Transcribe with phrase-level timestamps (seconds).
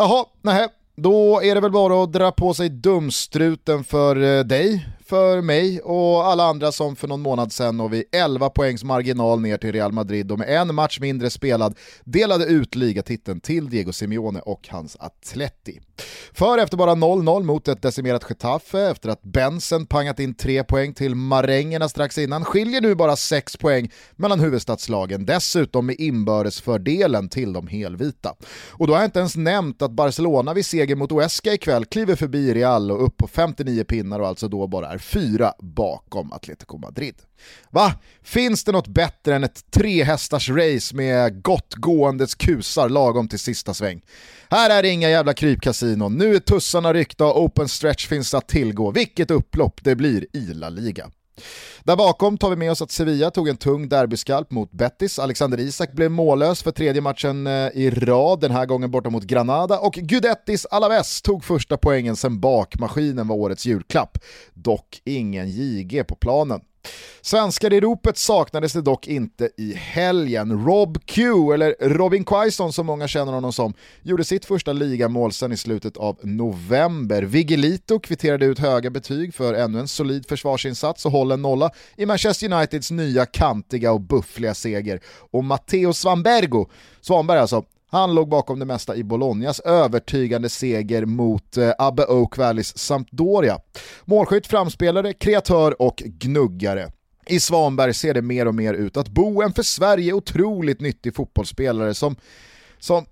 [0.00, 4.88] Jaha, nej, då är det väl bara att dra på sig dumstruten för eh, dig,
[5.06, 9.40] för mig och alla andra som för någon månad sedan och vid 11 poängs marginal
[9.40, 13.92] ner till Real Madrid och med en match mindre spelad delade ut ligatiteln till Diego
[13.92, 15.80] Simeone och hans Atleti.
[16.40, 20.94] För efter bara 0-0 mot ett decimerat Getafe, efter att Bensen pangat in 3 poäng
[20.94, 27.52] till marängerna strax innan, skiljer nu bara 6 poäng mellan huvudstadslagen, dessutom med inbördesfördelen till
[27.52, 28.34] de helvita.
[28.68, 32.16] Och då har jag inte ens nämnt att Barcelona vid seger mot Huesca ikväll kliver
[32.16, 36.78] förbi Real och upp på 59 pinnar och alltså då bara är fyra bakom Atletico
[36.78, 37.14] Madrid.
[37.70, 37.94] Va?
[38.22, 43.74] Finns det något bättre än ett trehästars race med gott gåendes kusar lagom till sista
[43.74, 44.02] sväng?
[44.50, 48.48] Här är det inga jävla krypkasinon, nu är tussarna ryckta och open stretch finns att
[48.48, 48.90] tillgå.
[48.90, 51.10] Vilket upplopp det blir i La Liga.
[51.84, 55.60] Där bakom tar vi med oss att Sevilla tog en tung derbyskalp mot Betis, Alexander
[55.60, 59.78] Isak blev mållös för tredje matchen eh, i rad, den här gången borta mot Granada,
[59.78, 64.18] och Gudettis Alaves tog första poängen sen bakmaskinen var årets julklapp.
[64.54, 66.60] Dock ingen JG på planen.
[67.22, 70.64] Svenskar i ropet saknades det dock inte i helgen.
[70.64, 71.22] Rob Q,
[71.54, 75.96] eller Robin Quaison som många känner honom som, gjorde sitt första ligamål sen i slutet
[75.96, 77.22] av november.
[77.22, 82.52] Vigilito kvitterade ut höga betyg för ännu en solid försvarsinsats och håller nolla i Manchester
[82.52, 85.00] Uniteds nya kantiga och buffliga seger.
[85.30, 86.68] Och Matteo Svanbergo,
[87.00, 92.38] Svanberg alltså, han låg bakom det mesta i Bolognas övertygande seger mot eh, Abbe Oak
[92.38, 93.58] Valleys Sampdoria.
[94.04, 96.90] Målskytt, framspelare, kreatör och gnuggare.
[97.26, 101.14] I Svanberg ser det mer och mer ut att bo en för Sverige otroligt nyttig
[101.14, 102.16] fotbollsspelare som,
[102.78, 103.06] som,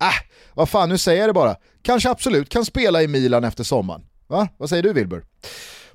[0.00, 0.06] äh,
[0.54, 4.02] vad fan nu säger jag det bara, kanske absolut kan spela i Milan efter sommaren.
[4.26, 4.48] Va?
[4.56, 5.24] Vad säger du Wilbur?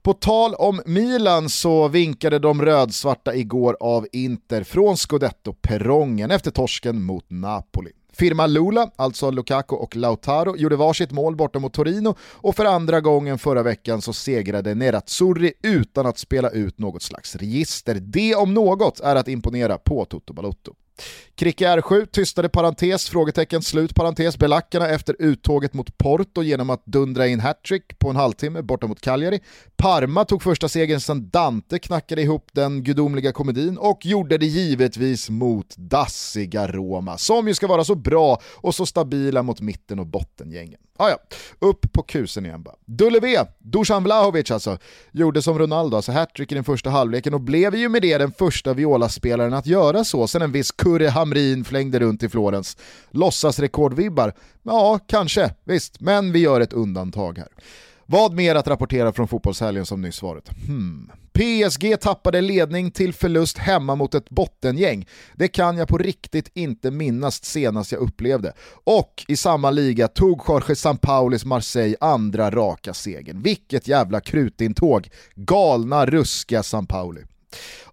[0.01, 7.01] På tal om Milan så vinkade de rödsvarta igår av Inter från Scudetto-perrongen efter torsken
[7.01, 7.91] mot Napoli.
[8.17, 13.01] Firma Lula, alltså Lukaku och Lautaro, gjorde varsitt mål borta mot Torino och för andra
[13.01, 17.95] gången förra veckan så segrade Nerazzurri utan att spela ut något slags register.
[17.95, 20.73] Det om något är att imponera på Toto Balotto.
[21.35, 27.28] Kricke R7 tystade parentes, frågetecken, slut parentes, belackarna efter uttåget mot Porto genom att dundra
[27.28, 29.40] in hattrick på en halvtimme borta mot Cagliari.
[29.75, 35.30] Parma tog första segern sedan Dante knackade ihop den gudomliga komedin och gjorde det givetvis
[35.30, 40.07] mot dassiga Roma, som ju ska vara så bra och så stabila mot mitten och
[40.07, 40.80] bottengängen.
[41.00, 41.18] Ah, ja.
[41.59, 42.75] upp på kusen igen bara.
[42.86, 44.78] Dulle V, Dusan Vlahovic alltså,
[45.12, 48.31] gjorde som Ronaldo, alltså hattrick i den första halvleken och blev ju med det den
[48.31, 52.78] första Viola-spelaren att göra så sen en viss Kurre Hamrin flängde runt i Florens.
[53.12, 54.34] Låtsasrekordvibbar?
[54.64, 57.48] Ja, kanske, visst, men vi gör ett undantag här.
[58.06, 60.50] Vad mer att rapportera från fotbollshelgen som nyss varit?
[60.68, 61.12] Hmm.
[61.34, 65.08] PSG tappade ledning till förlust hemma mot ett bottengäng.
[65.36, 68.54] Det kan jag på riktigt inte minnas senast jag upplevde.
[68.84, 73.42] Och i samma liga tog Jorge Sampaulis Marseille andra raka segern.
[73.42, 75.09] Vilket jävla krutintåg.
[75.36, 77.22] Galna, ruska Sampauli.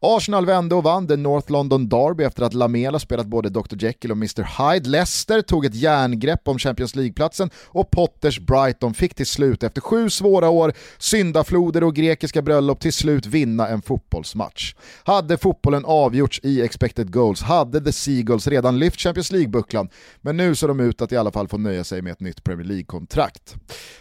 [0.04, 4.10] Arsenal vände och vann the North London Derby efter att Lamela spelat både Dr Jekyll
[4.10, 4.90] och Mr Hyde.
[4.90, 10.10] Leicester tog ett järngrepp om Champions League-platsen och Potters Brighton fick till slut efter sju
[10.10, 14.74] svåra år, syndafloder och grekiska bröllop till slut vinna en fotbollsmatch.
[15.04, 19.88] Hade fotbollen avgjorts i expected goals hade The Seagulls redan lyft Champions League-bucklan,
[20.20, 22.44] men nu ser de ut att i alla fall få nöja sig med ett nytt
[22.44, 23.54] Premier League-kontrakt.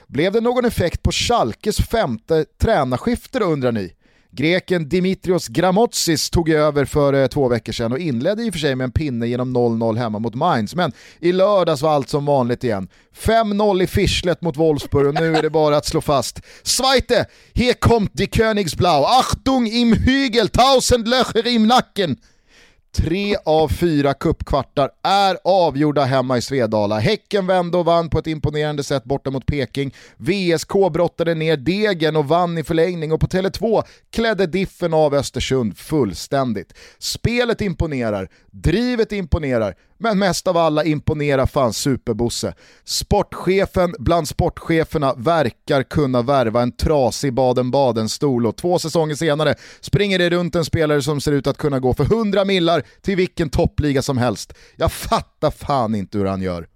[0.07, 3.93] Blev det någon effekt på Schalkes femte tränarskifte då undrar ni?
[4.35, 8.59] Greken Dimitrios Gramotsis tog över för eh, två veckor sedan och inledde i och för
[8.59, 12.25] sig med en pinne genom 0-0 hemma mot Mainz, men i lördags var allt som
[12.25, 12.87] vanligt igen.
[13.15, 16.41] 5-0 i fischlet mot Wolfsburg och nu är det bara att slå fast.
[16.63, 22.17] Zweite, hier kommt die Königsblau, Achtung im Hügel, tausend Löcher im Nacken.
[22.95, 26.99] Tre av fyra kuppkvartar är avgjorda hemma i Svedala.
[26.99, 29.93] Häcken vände och vann på ett imponerande sätt borta mot Peking.
[30.17, 35.77] VSK brottade ner degen och vann i förlängning och på Tele2 klädde Diffen av Östersund
[35.77, 36.73] fullständigt.
[36.99, 42.53] Spelet imponerar, drivet imponerar, men mest av alla imponerar fan Superbosse.
[42.83, 50.29] Sportchefen bland sportcheferna verkar kunna värva en trasig Baden-Baden-stol och två säsonger senare springer det
[50.29, 54.01] runt en spelare som ser ut att kunna gå för 100 millar till vilken toppliga
[54.01, 54.53] som helst.
[54.75, 56.67] Jag fattar fan inte hur han gör.